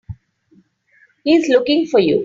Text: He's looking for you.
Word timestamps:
He's 1.23 1.47
looking 1.47 1.85
for 1.85 1.99
you. 1.99 2.19